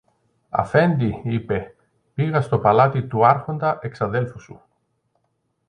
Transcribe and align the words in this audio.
Αφέντη, 0.49 1.21
είπε, 1.23 1.75
πήγα 2.13 2.41
στο 2.41 2.59
παλάτι 2.59 3.07
του 3.07 3.25
Άρχοντα 3.25 3.79
εξαδέλφου 3.81 4.39
σου 4.39 4.61